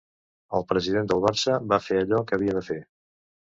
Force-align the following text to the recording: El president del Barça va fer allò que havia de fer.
El 0.59 0.63
president 0.71 1.11
del 1.11 1.21
Barça 1.27 1.59
va 1.75 1.81
fer 1.91 2.01
allò 2.01 2.25
que 2.27 2.39
havia 2.41 2.59
de 2.61 2.67
fer. 2.73 2.81